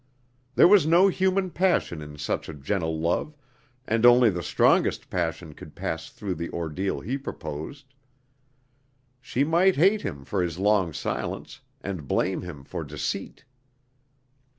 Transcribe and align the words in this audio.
There 0.55 0.67
was 0.67 0.87
no 0.87 1.09
human 1.09 1.51
passion 1.51 2.01
in 2.01 2.17
such 2.17 2.49
a 2.49 2.55
gentle 2.55 2.99
love, 2.99 3.37
and 3.85 4.03
only 4.03 4.31
the 4.31 4.41
strongest 4.41 5.11
passion 5.11 5.53
could 5.53 5.75
pass 5.75 6.09
through 6.09 6.33
the 6.33 6.49
ordeal 6.49 7.01
he 7.01 7.19
proposed. 7.19 7.93
She 9.21 9.43
might 9.43 9.75
hate 9.75 10.01
him 10.01 10.25
for 10.25 10.41
his 10.41 10.57
long 10.57 10.91
silence, 10.91 11.59
and 11.81 12.07
blame 12.07 12.41
him 12.41 12.63
for 12.63 12.83
deceit. 12.83 13.45